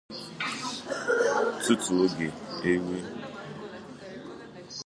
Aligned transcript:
Tutu 1.63 1.93
oge 2.03 2.29
erue 2.71 2.99